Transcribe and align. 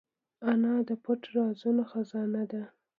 انا 0.51 0.73
د 0.87 0.89
پټ 1.03 1.21
رازونو 1.35 1.83
خزانه 1.91 2.43
ده 2.51 2.63